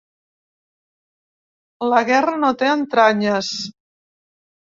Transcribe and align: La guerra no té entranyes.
La 1.91 2.01
guerra 2.09 2.33
no 2.45 2.51
té 2.63 2.71
entranyes. 2.77 3.51